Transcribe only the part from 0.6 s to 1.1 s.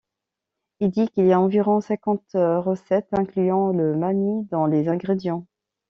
Il dit